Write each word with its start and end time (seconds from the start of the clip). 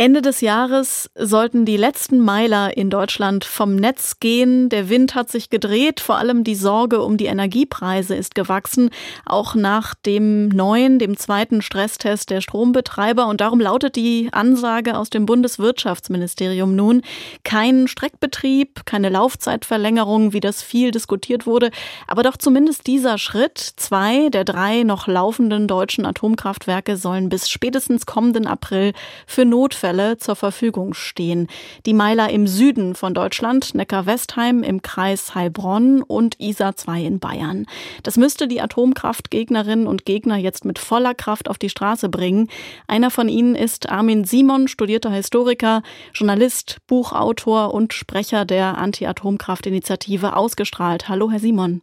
Ende 0.00 0.22
des 0.22 0.40
Jahres 0.40 1.10
sollten 1.14 1.66
die 1.66 1.76
letzten 1.76 2.20
Meiler 2.20 2.74
in 2.74 2.88
Deutschland 2.88 3.44
vom 3.44 3.76
Netz 3.76 4.18
gehen. 4.18 4.70
Der 4.70 4.88
Wind 4.88 5.14
hat 5.14 5.30
sich 5.30 5.50
gedreht. 5.50 6.00
Vor 6.00 6.16
allem 6.16 6.42
die 6.42 6.54
Sorge 6.54 7.02
um 7.02 7.18
die 7.18 7.26
Energiepreise 7.26 8.14
ist 8.14 8.34
gewachsen. 8.34 8.88
Auch 9.26 9.54
nach 9.54 9.94
dem 9.94 10.48
neuen, 10.48 10.98
dem 10.98 11.18
zweiten 11.18 11.60
Stresstest 11.60 12.30
der 12.30 12.40
Strombetreiber. 12.40 13.26
Und 13.26 13.42
darum 13.42 13.60
lautet 13.60 13.94
die 13.94 14.30
Ansage 14.32 14.96
aus 14.96 15.10
dem 15.10 15.26
Bundeswirtschaftsministerium 15.26 16.74
nun 16.74 17.02
kein 17.44 17.86
Streckbetrieb, 17.86 18.86
keine 18.86 19.10
Laufzeitverlängerung, 19.10 20.32
wie 20.32 20.40
das 20.40 20.62
viel 20.62 20.92
diskutiert 20.92 21.46
wurde. 21.46 21.70
Aber 22.06 22.22
doch 22.22 22.38
zumindest 22.38 22.86
dieser 22.86 23.18
Schritt. 23.18 23.58
Zwei 23.76 24.30
der 24.30 24.44
drei 24.44 24.82
noch 24.82 25.08
laufenden 25.08 25.68
deutschen 25.68 26.06
Atomkraftwerke 26.06 26.96
sollen 26.96 27.28
bis 27.28 27.50
spätestens 27.50 28.06
kommenden 28.06 28.46
April 28.46 28.94
für 29.26 29.44
Notfälle 29.44 29.89
Notfälle 29.90 30.18
zur 30.18 30.36
Verfügung 30.36 30.94
stehen. 30.94 31.48
Die 31.86 31.94
Meiler 31.94 32.30
im 32.30 32.46
Süden 32.46 32.94
von 32.94 33.14
Deutschland, 33.14 33.74
Neckar-Westheim 33.74 34.62
im 34.62 34.82
Kreis 34.82 35.34
Heilbronn 35.34 36.02
und 36.02 36.38
Isar 36.38 36.76
2 36.76 37.02
in 37.02 37.18
Bayern. 37.18 37.66
Das 38.02 38.16
müsste 38.16 38.46
die 38.46 38.60
Atomkraftgegnerinnen 38.60 39.86
und 39.86 40.04
Gegner 40.04 40.36
jetzt 40.36 40.64
mit 40.64 40.78
voller 40.78 41.14
Kraft 41.14 41.48
auf 41.48 41.58
die 41.58 41.68
Straße 41.68 42.08
bringen. 42.08 42.48
Einer 42.86 43.10
von 43.10 43.28
ihnen 43.28 43.54
ist 43.56 43.88
Armin 43.88 44.24
Simon, 44.24 44.68
studierter 44.68 45.10
Historiker, 45.10 45.82
Journalist, 46.14 46.78
Buchautor 46.86 47.74
und 47.74 47.92
Sprecher 47.92 48.44
der 48.44 48.78
Anti-Atomkraft-Initiative 48.78 50.36
ausgestrahlt. 50.36 51.08
Hallo, 51.08 51.30
Herr 51.30 51.40
Simon. 51.40 51.82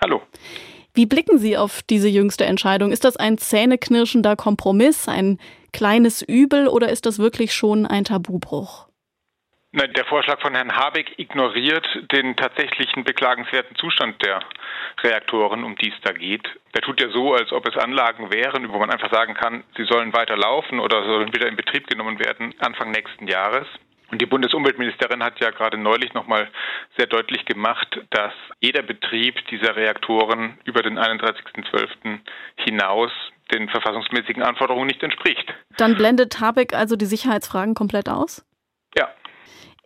Hallo. 0.00 0.20
Wie 0.92 1.06
blicken 1.06 1.38
Sie 1.38 1.56
auf 1.56 1.82
diese 1.82 2.08
jüngste 2.08 2.44
Entscheidung? 2.44 2.92
Ist 2.92 3.04
das 3.04 3.16
ein 3.16 3.36
zähneknirschender 3.38 4.36
Kompromiss, 4.36 5.08
ein 5.08 5.38
kleines 5.74 6.22
Übel 6.22 6.68
oder 6.68 6.88
ist 6.88 7.04
das 7.04 7.18
wirklich 7.18 7.52
schon 7.52 7.84
ein 7.84 8.04
Tabubruch? 8.04 8.88
Der 9.72 10.04
Vorschlag 10.04 10.40
von 10.40 10.54
Herrn 10.54 10.76
Habeck 10.76 11.18
ignoriert 11.18 11.84
den 12.12 12.36
tatsächlichen 12.36 13.02
beklagenswerten 13.02 13.74
Zustand 13.74 14.24
der 14.24 14.38
Reaktoren, 15.02 15.64
um 15.64 15.74
die 15.74 15.88
es 15.88 16.00
da 16.04 16.12
geht. 16.12 16.48
Der 16.76 16.82
tut 16.82 17.00
ja 17.00 17.08
so, 17.10 17.34
als 17.34 17.50
ob 17.50 17.66
es 17.66 17.76
Anlagen 17.76 18.32
wären, 18.32 18.72
wo 18.72 18.78
man 18.78 18.90
einfach 18.90 19.12
sagen 19.12 19.34
kann, 19.34 19.64
sie 19.76 19.84
sollen 19.84 20.12
weiter 20.12 20.36
laufen 20.36 20.78
oder 20.78 21.02
sollen 21.02 21.34
wieder 21.34 21.48
in 21.48 21.56
Betrieb 21.56 21.88
genommen 21.88 22.20
werden 22.20 22.54
Anfang 22.60 22.92
nächsten 22.92 23.26
Jahres. 23.26 23.66
Und 24.12 24.22
die 24.22 24.26
Bundesumweltministerin 24.26 25.24
hat 25.24 25.40
ja 25.40 25.50
gerade 25.50 25.76
neulich 25.76 26.14
nochmal 26.14 26.48
sehr 26.96 27.08
deutlich 27.08 27.44
gemacht, 27.46 28.00
dass 28.10 28.32
jeder 28.60 28.82
Betrieb 28.82 29.44
dieser 29.48 29.74
Reaktoren 29.74 30.56
über 30.64 30.82
den 30.82 31.00
31.12. 31.00 32.20
hinaus 32.58 33.10
den 33.54 33.68
verfassungsmäßigen 33.68 34.42
Anforderungen 34.42 34.86
nicht 34.86 35.02
entspricht. 35.02 35.54
Dann 35.76 35.96
blendet 35.96 36.40
Habeck 36.40 36.74
also 36.74 36.96
die 36.96 37.06
Sicherheitsfragen 37.06 37.74
komplett 37.74 38.08
aus? 38.08 38.44
Ja. 38.96 39.08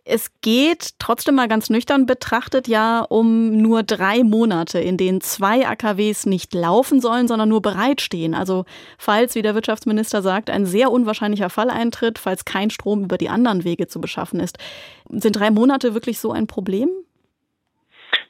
Es 0.05 0.31
geht 0.41 0.95
trotzdem 0.97 1.35
mal 1.35 1.47
ganz 1.47 1.69
nüchtern 1.69 2.07
betrachtet 2.07 2.67
ja 2.67 3.01
um 3.01 3.61
nur 3.61 3.83
drei 3.83 4.23
Monate, 4.23 4.79
in 4.79 4.97
denen 4.97 5.21
zwei 5.21 5.67
AKWs 5.67 6.25
nicht 6.25 6.53
laufen 6.53 6.99
sollen, 6.99 7.27
sondern 7.27 7.49
nur 7.49 7.61
bereitstehen. 7.61 8.33
Also 8.33 8.65
falls, 8.97 9.35
wie 9.35 9.43
der 9.43 9.53
Wirtschaftsminister 9.53 10.21
sagt, 10.21 10.49
ein 10.49 10.65
sehr 10.65 10.91
unwahrscheinlicher 10.91 11.49
Fall 11.49 11.69
eintritt, 11.69 12.17
falls 12.17 12.45
kein 12.45 12.71
Strom 12.71 13.03
über 13.03 13.17
die 13.17 13.29
anderen 13.29 13.63
Wege 13.63 13.87
zu 13.87 14.01
beschaffen 14.01 14.39
ist. 14.39 14.57
Sind 15.09 15.35
drei 15.35 15.51
Monate 15.51 15.93
wirklich 15.93 16.19
so 16.19 16.31
ein 16.31 16.47
Problem? 16.47 16.89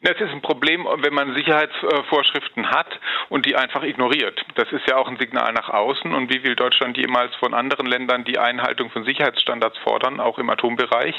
Das 0.02 0.16
ist 0.16 0.30
ein 0.30 0.42
Problem, 0.42 0.88
wenn 1.02 1.14
man 1.14 1.36
Sicherheitsvorschriften 1.36 2.72
hat 2.72 2.88
und 3.28 3.46
die 3.46 3.58
einfach 3.58 3.84
ignoriert. 3.84 4.40
Das 4.56 4.72
ist 4.72 4.88
ja 4.88 4.96
auch 4.96 5.10
ein 5.10 5.18
Signal 5.18 5.52
nach 5.52 5.68
außen. 5.68 6.14
Und 6.14 6.34
wie 6.34 6.42
will 6.44 6.56
Deutschland 6.56 6.98
jemals 6.98 7.36
von 7.36 7.54
anderen 7.54 7.86
Ländern 7.86 8.24
die 8.24 8.40
Einhaltung 8.40 8.92
von 8.92 9.04
Sicherheitsstandards 9.04 9.78
fordern, 9.80 10.22
auch 10.22 10.40
im 10.40 10.50
Atombereich, 10.50 11.16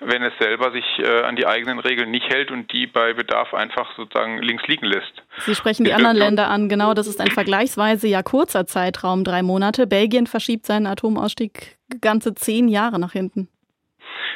wenn 0.00 0.22
es 0.22 0.34
selber 0.38 0.70
sich 0.70 0.84
äh, 0.98 1.22
an 1.22 1.36
die 1.36 1.46
eigenen 1.46 1.78
Regeln 1.78 2.10
nicht 2.10 2.28
hält 2.28 2.50
und 2.50 2.70
die 2.74 2.86
bei 2.86 3.14
Bedarf 3.14 3.54
einfach 3.54 3.96
sozusagen 3.96 4.42
links 4.42 4.66
liegen 4.66 4.86
lässt? 4.86 5.22
Sie 5.38 5.54
sprechen 5.54 5.84
die 5.84 5.94
anderen 5.94 6.16
Länder 6.18 6.48
an. 6.48 6.68
Genau, 6.68 6.92
das 6.92 7.06
ist 7.06 7.22
ein 7.22 7.30
vergleichsweise 7.30 8.06
ja 8.06 8.22
kurzer 8.22 8.66
Zeitraum, 8.66 9.24
drei 9.24 9.42
Monate. 9.42 9.86
Belgien 9.86 10.26
verschiebt 10.26 10.66
seinen 10.66 10.86
Atomausstieg 10.86 11.78
ganze 12.02 12.34
zehn 12.34 12.68
Jahre 12.68 12.98
nach 12.98 13.12
hinten. 13.12 13.48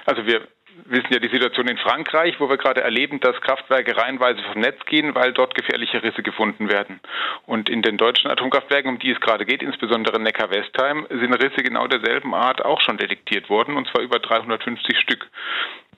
Also 0.06 0.26
wir 0.26 0.48
wissen 0.86 1.12
ja 1.12 1.18
die 1.18 1.28
Situation 1.28 1.68
in 1.68 1.78
Frankreich, 1.78 2.38
wo 2.38 2.48
wir 2.48 2.56
gerade 2.56 2.82
erleben, 2.82 3.20
dass 3.20 3.40
Kraftwerke 3.40 3.96
reihenweise 3.96 4.42
vom 4.42 4.60
Netz 4.60 4.84
gehen, 4.86 5.14
weil 5.14 5.32
dort 5.32 5.54
gefährliche 5.54 6.02
Risse 6.02 6.22
gefunden 6.22 6.70
werden. 6.70 7.00
Und 7.46 7.68
in 7.68 7.82
den 7.82 7.96
deutschen 7.96 8.30
Atomkraftwerken, 8.30 8.90
um 8.90 8.98
die 8.98 9.10
es 9.10 9.20
gerade 9.20 9.44
geht, 9.44 9.62
insbesondere 9.62 10.20
Neckar-Westheim, 10.20 11.06
sind 11.08 11.34
Risse 11.34 11.62
genau 11.62 11.86
derselben 11.86 12.34
Art 12.34 12.64
auch 12.64 12.80
schon 12.80 12.98
detektiert 12.98 13.48
worden, 13.48 13.76
und 13.76 13.88
zwar 13.88 14.02
über 14.02 14.18
350 14.18 14.98
Stück. 14.98 15.26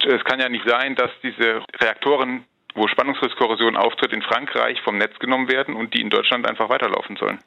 Es 0.04 0.24
kann 0.24 0.40
ja 0.40 0.48
nicht 0.48 0.68
sein, 0.68 0.94
dass 0.94 1.10
diese 1.22 1.62
Reaktoren 1.80 2.44
wo 2.76 2.86
Spannungsrisskorrosion 2.88 3.76
auftritt, 3.76 4.12
in 4.12 4.22
Frankreich 4.22 4.80
vom 4.82 4.98
Netz 4.98 5.18
genommen 5.18 5.50
werden 5.50 5.74
und 5.74 5.94
die 5.94 6.02
in 6.02 6.10
Deutschland 6.10 6.46
einfach 6.46 6.68
weiterlaufen 6.68 7.16
sollen. 7.16 7.38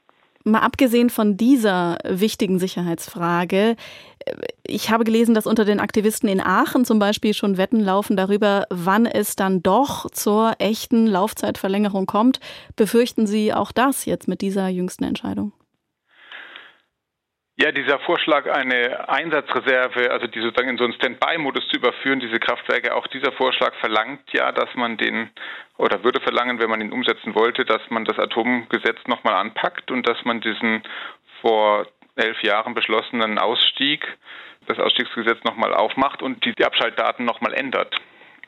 Mal 0.45 0.59
abgesehen 0.59 1.09
von 1.09 1.35
dieser 1.35 1.97
wichtigen 2.07 2.59
Sicherheitsfrage, 2.59 3.75
ich 4.65 4.89
habe 4.89 5.03
gelesen, 5.03 5.33
dass 5.33 5.47
unter 5.47 5.65
den 5.65 5.79
Aktivisten 5.79 6.29
in 6.29 6.41
Aachen 6.41 6.85
zum 6.85 6.99
Beispiel 6.99 7.33
schon 7.33 7.57
Wetten 7.57 7.79
laufen 7.79 8.15
darüber, 8.15 8.65
wann 8.69 9.05
es 9.05 9.35
dann 9.35 9.63
doch 9.63 10.09
zur 10.11 10.53
echten 10.59 11.07
Laufzeitverlängerung 11.07 12.05
kommt. 12.05 12.39
Befürchten 12.75 13.27
Sie 13.27 13.53
auch 13.53 13.71
das 13.71 14.05
jetzt 14.05 14.27
mit 14.27 14.41
dieser 14.41 14.67
jüngsten 14.67 15.03
Entscheidung? 15.03 15.51
Ja, 17.61 17.73
dieser 17.73 17.99
Vorschlag, 17.99 18.49
eine 18.49 19.09
Einsatzreserve, 19.09 20.11
also 20.11 20.27
die 20.27 20.39
sozusagen 20.39 20.69
in 20.69 20.77
so 20.77 20.85
einen 20.85 20.93
Standby-Modus 20.93 21.67
zu 21.67 21.75
überführen, 21.75 22.21
diese 22.21 22.39
Kraftwerke, 22.39 22.95
auch 22.95 23.05
dieser 23.07 23.33
Vorschlag 23.33 23.75
verlangt 23.81 24.21
ja, 24.31 24.53
dass 24.53 24.73
man 24.75 24.95
den 24.95 25.29
oder 25.77 26.01
würde 26.05 26.21
verlangen, 26.21 26.61
wenn 26.61 26.69
man 26.69 26.79
ihn 26.79 26.93
umsetzen 26.93 27.35
wollte, 27.35 27.65
dass 27.65 27.81
man 27.89 28.05
das 28.05 28.17
Atomgesetz 28.17 28.99
nochmal 29.07 29.33
anpackt 29.33 29.91
und 29.91 30.07
dass 30.07 30.23
man 30.23 30.39
diesen 30.39 30.83
vor 31.41 31.85
elf 32.15 32.41
Jahren 32.43 32.75
beschlossenen 32.75 33.37
Ausstieg, 33.37 34.07
das 34.67 34.79
Ausstiegsgesetz 34.79 35.43
nochmal 35.43 35.73
aufmacht 35.73 36.21
und 36.21 36.45
die 36.45 36.63
Abschaltdaten 36.63 37.25
nochmal 37.25 37.53
ändert. 37.53 37.93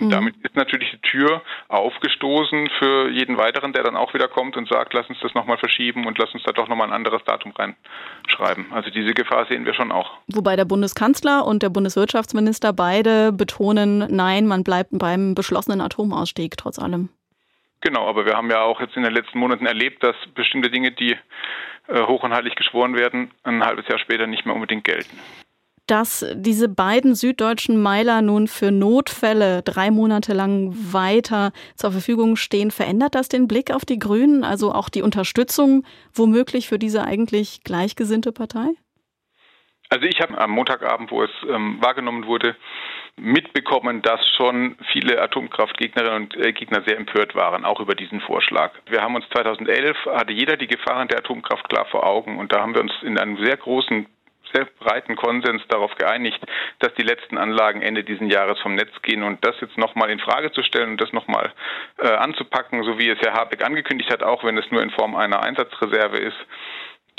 Mhm. 0.01 0.09
Damit 0.09 0.35
ist 0.43 0.55
natürlich 0.55 0.89
die 0.91 1.01
Tür 1.01 1.43
aufgestoßen 1.67 2.69
für 2.79 3.09
jeden 3.09 3.37
weiteren, 3.37 3.71
der 3.71 3.83
dann 3.83 3.95
auch 3.95 4.13
wieder 4.13 4.27
kommt 4.27 4.57
und 4.57 4.67
sagt, 4.67 4.93
lass 4.93 5.07
uns 5.09 5.19
das 5.21 5.33
nochmal 5.35 5.57
verschieben 5.57 6.07
und 6.07 6.17
lass 6.17 6.33
uns 6.33 6.43
da 6.43 6.51
doch 6.51 6.67
nochmal 6.67 6.87
ein 6.87 6.93
anderes 6.93 7.23
Datum 7.23 7.53
reinschreiben. 7.53 8.73
Also 8.73 8.89
diese 8.89 9.13
Gefahr 9.13 9.45
sehen 9.45 9.65
wir 9.65 9.75
schon 9.75 9.91
auch. 9.91 10.17
Wobei 10.27 10.55
der 10.55 10.65
Bundeskanzler 10.65 11.45
und 11.45 11.61
der 11.61 11.69
Bundeswirtschaftsminister 11.69 12.73
beide 12.73 13.31
betonen, 13.31 14.07
nein, 14.09 14.47
man 14.47 14.63
bleibt 14.63 14.89
beim 14.91 15.35
beschlossenen 15.35 15.81
Atomausstieg 15.81 16.57
trotz 16.57 16.79
allem. 16.79 17.09
Genau, 17.81 18.07
aber 18.07 18.25
wir 18.25 18.33
haben 18.33 18.49
ja 18.49 18.61
auch 18.61 18.79
jetzt 18.79 18.95
in 18.95 19.03
den 19.03 19.13
letzten 19.13 19.39
Monaten 19.39 19.65
erlebt, 19.65 20.03
dass 20.03 20.15
bestimmte 20.35 20.69
Dinge, 20.69 20.91
die 20.91 21.15
äh, 21.87 22.01
hoch 22.03 22.23
und 22.23 22.33
heilig 22.33 22.55
geschworen 22.55 22.95
werden, 22.95 23.31
ein 23.43 23.63
halbes 23.63 23.87
Jahr 23.87 23.99
später 23.99 24.27
nicht 24.27 24.45
mehr 24.45 24.55
unbedingt 24.55 24.83
gelten 24.83 25.19
dass 25.87 26.25
diese 26.35 26.69
beiden 26.69 27.15
süddeutschen 27.15 27.81
Meiler 27.81 28.21
nun 28.21 28.47
für 28.47 28.71
Notfälle 28.71 29.61
drei 29.61 29.91
Monate 29.91 30.33
lang 30.33 30.73
weiter 30.73 31.51
zur 31.75 31.91
Verfügung 31.91 32.35
stehen, 32.35 32.71
verändert 32.71 33.15
das 33.15 33.27
den 33.27 33.47
Blick 33.47 33.71
auf 33.73 33.85
die 33.85 33.99
Grünen, 33.99 34.43
also 34.43 34.71
auch 34.71 34.89
die 34.89 35.01
Unterstützung 35.01 35.83
womöglich 36.13 36.69
für 36.69 36.79
diese 36.79 37.03
eigentlich 37.03 37.63
gleichgesinnte 37.63 38.31
Partei? 38.31 38.69
Also 39.89 40.05
ich 40.05 40.21
habe 40.21 40.37
am 40.37 40.51
Montagabend, 40.51 41.11
wo 41.11 41.21
es 41.23 41.31
ähm, 41.49 41.77
wahrgenommen 41.81 42.25
wurde, 42.25 42.55
mitbekommen, 43.17 44.01
dass 44.01 44.21
schon 44.37 44.77
viele 44.93 45.21
Atomkraftgegnerinnen 45.21 46.23
und 46.23 46.37
äh, 46.37 46.53
Gegner 46.53 46.81
sehr 46.87 46.97
empört 46.97 47.35
waren, 47.35 47.65
auch 47.65 47.81
über 47.81 47.93
diesen 47.93 48.21
Vorschlag. 48.21 48.71
Wir 48.89 49.01
haben 49.01 49.15
uns 49.15 49.25
2011, 49.33 49.97
hatte 50.05 50.31
jeder 50.31 50.55
die 50.55 50.67
Gefahren 50.67 51.09
der 51.09 51.19
Atomkraft 51.19 51.67
klar 51.67 51.85
vor 51.91 52.05
Augen 52.05 52.39
und 52.39 52.53
da 52.53 52.61
haben 52.61 52.73
wir 52.73 52.81
uns 52.81 52.93
in 53.03 53.17
einem 53.17 53.43
sehr 53.43 53.57
großen 53.57 54.07
sehr 54.53 54.65
breiten 54.79 55.15
Konsens 55.15 55.61
darauf 55.67 55.95
geeinigt, 55.95 56.39
dass 56.79 56.93
die 56.95 57.03
letzten 57.03 57.37
Anlagen 57.37 57.81
Ende 57.81 58.03
dieses 58.03 58.31
Jahres 58.31 58.59
vom 58.59 58.75
Netz 58.75 58.91
gehen 59.01 59.23
und 59.23 59.43
das 59.45 59.55
jetzt 59.61 59.77
nochmal 59.77 60.09
in 60.09 60.19
Frage 60.19 60.51
zu 60.51 60.63
stellen 60.63 60.91
und 60.91 61.01
das 61.01 61.13
nochmal 61.13 61.51
äh, 61.97 62.07
anzupacken, 62.07 62.83
so 62.83 62.97
wie 62.99 63.09
es 63.09 63.19
Herr 63.21 63.33
Habeck 63.33 63.63
angekündigt 63.65 64.11
hat, 64.11 64.23
auch 64.23 64.43
wenn 64.43 64.57
es 64.57 64.69
nur 64.71 64.81
in 64.81 64.91
Form 64.91 65.15
einer 65.15 65.43
Einsatzreserve 65.43 66.17
ist, 66.17 66.37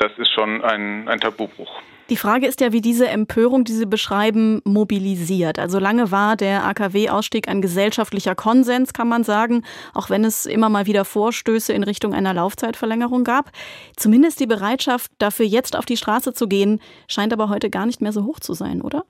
das 0.03 0.13
ist 0.19 0.33
schon 0.33 0.63
ein, 0.63 1.09
ein 1.09 1.21
Tabubruch. 1.21 1.71
Die 2.11 2.17
Frage 2.17 2.47
ist 2.47 2.61
ja, 2.61 2.73
wie 2.73 2.81
diese 2.81 3.09
Empörung, 3.09 3.65
die 3.65 3.73
Sie 3.73 3.87
beschreiben, 3.87 4.61
mobilisiert. 4.65 5.59
Also 5.59 5.79
lange 5.79 6.11
war 6.11 6.37
der 6.37 6.65
AKW-Ausstieg 6.67 7.49
ein 7.49 7.63
gesellschaftlicher 7.63 8.35
Konsens, 8.35 8.93
kann 8.93 9.09
man 9.09 9.23
sagen, 9.23 9.65
auch 9.95 10.11
wenn 10.11 10.25
es 10.25 10.45
immer 10.45 10.69
mal 10.69 10.87
wieder 10.87 11.05
Vorstöße 11.05 11.73
in 11.73 11.85
Richtung 11.85 12.13
einer 12.13 12.35
Laufzeitverlängerung 12.35 13.23
gab. 13.23 13.53
Zumindest 13.97 14.41
die 14.41 14.47
Bereitschaft, 14.47 15.13
dafür 15.19 15.47
jetzt 15.47 15.77
auf 15.77 15.87
die 15.87 15.97
Straße 15.97 16.35
zu 16.35 16.49
gehen, 16.49 16.81
scheint 17.07 17.33
aber 17.33 17.49
heute 17.49 17.71
gar 17.71 17.87
nicht 17.87 18.03
mehr 18.03 18.13
so 18.13 18.25
hoch 18.25 18.41
zu 18.41 18.53
sein, 18.53 18.83
oder? 18.83 19.05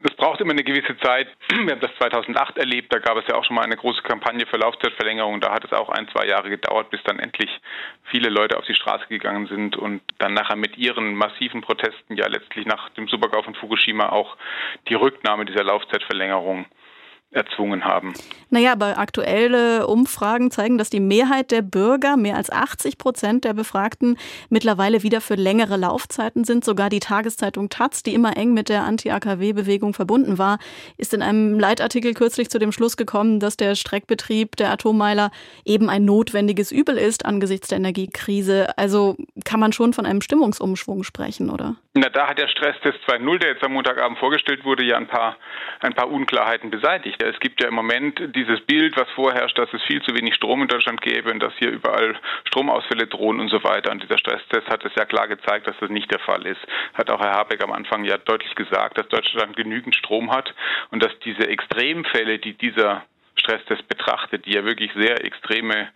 Das 0.00 0.14
braucht 0.14 0.40
immer 0.40 0.52
eine 0.52 0.62
gewisse 0.62 0.96
Zeit. 0.98 1.26
Wir 1.50 1.72
haben 1.72 1.80
das 1.80 1.94
2008 1.98 2.56
erlebt, 2.58 2.92
da 2.92 3.00
gab 3.00 3.16
es 3.16 3.26
ja 3.26 3.34
auch 3.34 3.44
schon 3.44 3.56
mal 3.56 3.64
eine 3.64 3.76
große 3.76 4.02
Kampagne 4.02 4.46
für 4.46 4.56
Laufzeitverlängerung. 4.56 5.40
Da 5.40 5.52
hat 5.52 5.64
es 5.64 5.72
auch 5.72 5.88
ein, 5.88 6.08
zwei 6.08 6.26
Jahre 6.26 6.50
gedauert, 6.50 6.90
bis 6.90 7.02
dann 7.02 7.18
endlich 7.18 7.50
viele 8.04 8.28
Leute 8.28 8.58
auf 8.58 8.64
die 8.64 8.74
Straße 8.74 9.06
gegangen 9.08 9.48
sind 9.48 9.76
und 9.76 10.00
dann 10.18 10.34
nachher 10.34 10.56
mit 10.56 10.78
ihren 10.78 11.14
massiven 11.14 11.62
Protesten 11.62 12.16
ja 12.16 12.28
letztlich 12.28 12.64
nach 12.64 12.90
dem 12.90 13.08
Supergau 13.08 13.42
von 13.42 13.56
Fukushima 13.56 14.10
auch 14.10 14.36
die 14.88 14.94
Rücknahme 14.94 15.44
dieser 15.46 15.64
Laufzeitverlängerung 15.64 16.66
erzwungen 17.30 17.84
haben. 17.84 18.14
Naja, 18.50 18.72
aber 18.72 18.98
aktuelle 18.98 19.86
Umfragen 19.86 20.50
zeigen, 20.50 20.78
dass 20.78 20.88
die 20.88 21.00
Mehrheit 21.00 21.50
der 21.50 21.60
Bürger, 21.60 22.16
mehr 22.16 22.36
als 22.36 22.50
80 22.50 22.96
Prozent 22.96 23.44
der 23.44 23.52
Befragten, 23.52 24.16
mittlerweile 24.48 25.02
wieder 25.02 25.20
für 25.20 25.34
längere 25.34 25.76
Laufzeiten 25.76 26.44
sind. 26.44 26.64
Sogar 26.64 26.88
die 26.88 27.00
Tageszeitung 27.00 27.68
Taz, 27.68 28.02
die 28.02 28.14
immer 28.14 28.38
eng 28.38 28.54
mit 28.54 28.70
der 28.70 28.84
Anti-AKW-Bewegung 28.84 29.92
verbunden 29.92 30.38
war, 30.38 30.58
ist 30.96 31.12
in 31.12 31.20
einem 31.20 31.60
Leitartikel 31.60 32.14
kürzlich 32.14 32.48
zu 32.48 32.58
dem 32.58 32.72
Schluss 32.72 32.96
gekommen, 32.96 33.40
dass 33.40 33.58
der 33.58 33.74
Streckbetrieb 33.74 34.56
der 34.56 34.70
Atommeiler 34.70 35.30
eben 35.66 35.90
ein 35.90 36.06
notwendiges 36.06 36.72
Übel 36.72 36.96
ist 36.96 37.26
angesichts 37.26 37.68
der 37.68 37.76
Energiekrise. 37.76 38.76
Also 38.78 39.16
kann 39.44 39.60
man 39.60 39.72
schon 39.72 39.92
von 39.92 40.06
einem 40.06 40.22
Stimmungsumschwung 40.22 41.04
sprechen, 41.04 41.50
oder? 41.50 41.76
Na, 41.94 42.08
da 42.08 42.28
hat 42.28 42.38
der 42.38 42.48
Stresstest 42.48 42.98
2.0, 43.06 43.38
der 43.38 43.50
jetzt 43.50 43.62
am 43.62 43.72
Montagabend 43.72 44.18
vorgestellt 44.18 44.64
wurde, 44.64 44.84
ja 44.84 44.96
ein 44.96 45.08
paar, 45.08 45.36
ein 45.80 45.94
paar 45.94 46.10
Unklarheiten 46.10 46.70
beseitigt. 46.70 47.17
Es 47.20 47.40
gibt 47.40 47.60
ja 47.60 47.68
im 47.68 47.74
Moment 47.74 48.20
dieses 48.36 48.60
Bild, 48.60 48.96
was 48.96 49.08
vorherrscht, 49.10 49.58
dass 49.58 49.72
es 49.72 49.82
viel 49.82 50.00
zu 50.02 50.14
wenig 50.14 50.34
Strom 50.36 50.62
in 50.62 50.68
Deutschland 50.68 51.00
gäbe 51.02 51.32
und 51.32 51.40
dass 51.40 51.52
hier 51.58 51.70
überall 51.70 52.16
Stromausfälle 52.46 53.08
drohen 53.08 53.40
und 53.40 53.48
so 53.48 53.62
weiter. 53.64 53.90
Und 53.90 54.02
dieser 54.02 54.18
Stresstest 54.18 54.68
hat 54.68 54.84
es 54.84 54.92
ja 54.94 55.04
klar 55.04 55.26
gezeigt, 55.26 55.66
dass 55.66 55.76
das 55.80 55.90
nicht 55.90 56.10
der 56.12 56.20
Fall 56.20 56.46
ist. 56.46 56.60
Hat 56.94 57.10
auch 57.10 57.20
Herr 57.20 57.34
Habeck 57.34 57.62
am 57.64 57.72
Anfang 57.72 58.04
ja 58.04 58.18
deutlich 58.18 58.54
gesagt, 58.54 58.98
dass 58.98 59.08
Deutschland 59.08 59.56
genügend 59.56 59.96
Strom 59.96 60.30
hat 60.30 60.54
und 60.90 61.02
dass 61.02 61.12
diese 61.20 61.48
Extremfälle, 61.48 62.38
die 62.38 62.54
dieser 62.54 63.04
Stresstest 63.34 63.88
betrachtet, 63.88 64.46
die 64.46 64.52
ja 64.52 64.64
wirklich 64.64 64.92
sehr 64.94 65.24
extreme 65.24 65.88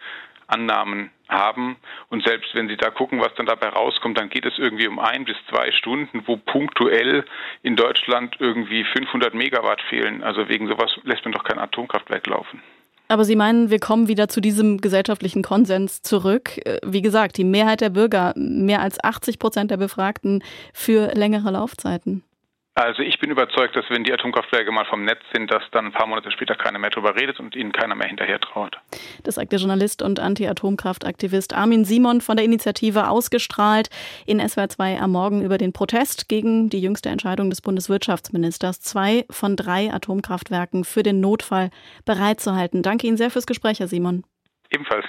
Annahmen 0.52 1.10
haben. 1.28 1.76
Und 2.10 2.24
selbst 2.24 2.54
wenn 2.54 2.68
Sie 2.68 2.76
da 2.76 2.90
gucken, 2.90 3.20
was 3.20 3.34
dann 3.36 3.46
dabei 3.46 3.68
rauskommt, 3.68 4.18
dann 4.18 4.28
geht 4.28 4.44
es 4.44 4.58
irgendwie 4.58 4.86
um 4.86 4.98
ein 4.98 5.24
bis 5.24 5.36
zwei 5.48 5.72
Stunden, 5.72 6.22
wo 6.26 6.36
punktuell 6.36 7.24
in 7.62 7.76
Deutschland 7.76 8.36
irgendwie 8.38 8.84
500 8.84 9.34
Megawatt 9.34 9.80
fehlen. 9.88 10.22
Also 10.22 10.48
wegen 10.48 10.68
sowas 10.68 10.90
lässt 11.04 11.24
man 11.24 11.32
doch 11.32 11.44
kein 11.44 11.58
Atomkraftwerk 11.58 12.26
laufen. 12.26 12.62
Aber 13.08 13.24
Sie 13.24 13.36
meinen, 13.36 13.70
wir 13.70 13.78
kommen 13.78 14.08
wieder 14.08 14.28
zu 14.28 14.40
diesem 14.40 14.78
gesellschaftlichen 14.78 15.42
Konsens 15.42 16.00
zurück. 16.00 16.58
Äh, 16.64 16.78
wie 16.84 17.02
gesagt, 17.02 17.36
die 17.36 17.44
Mehrheit 17.44 17.80
der 17.80 17.90
Bürger, 17.90 18.32
mehr 18.36 18.80
als 18.80 19.02
80 19.02 19.38
Prozent 19.38 19.70
der 19.70 19.76
Befragten 19.76 20.42
für 20.72 21.12
längere 21.14 21.50
Laufzeiten. 21.50 22.24
Also 22.74 23.02
ich 23.02 23.18
bin 23.18 23.30
überzeugt, 23.30 23.76
dass 23.76 23.84
wenn 23.90 24.02
die 24.02 24.12
Atomkraftwerke 24.14 24.72
mal 24.72 24.86
vom 24.86 25.04
Netz 25.04 25.20
sind, 25.34 25.50
dass 25.50 25.62
dann 25.72 25.86
ein 25.86 25.92
paar 25.92 26.06
Monate 26.06 26.30
später 26.30 26.54
keiner 26.54 26.78
mehr 26.78 26.88
darüber 26.88 27.14
redet 27.14 27.38
und 27.38 27.54
ihnen 27.54 27.70
keiner 27.70 27.94
mehr 27.94 28.08
hinterher 28.08 28.40
traut. 28.40 28.78
Das 29.24 29.34
sagt 29.34 29.52
der 29.52 29.58
Journalist 29.58 30.00
und 30.00 30.18
Anti-Atomkraftaktivist 30.18 31.52
Armin 31.54 31.84
Simon 31.84 32.22
von 32.22 32.36
der 32.36 32.46
Initiative 32.46 33.08
ausgestrahlt 33.08 33.90
in 34.24 34.40
SWR 34.40 34.70
2 34.70 35.00
am 35.00 35.12
Morgen 35.12 35.42
über 35.42 35.58
den 35.58 35.74
Protest 35.74 36.30
gegen 36.30 36.70
die 36.70 36.80
jüngste 36.80 37.10
Entscheidung 37.10 37.50
des 37.50 37.60
Bundeswirtschaftsministers, 37.60 38.80
zwei 38.80 39.26
von 39.28 39.54
drei 39.56 39.92
Atomkraftwerken 39.92 40.84
für 40.84 41.02
den 41.02 41.20
Notfall 41.20 41.70
bereitzuhalten. 42.06 42.82
Danke 42.82 43.06
Ihnen 43.06 43.18
sehr 43.18 43.30
fürs 43.30 43.46
Gespräch, 43.46 43.80
Herr 43.80 43.88
Simon. 43.88 44.24
Ebenfalls. 44.70 45.04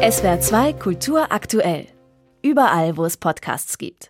SWR 0.00 0.38
2 0.38 0.72
Kultur 0.74 1.32
aktuell. 1.32 1.86
Überall, 2.40 2.96
wo 2.96 3.04
es 3.04 3.16
Podcasts 3.16 3.78
gibt. 3.78 4.06